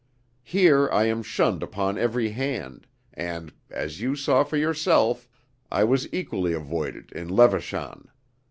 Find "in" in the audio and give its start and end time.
7.11-7.27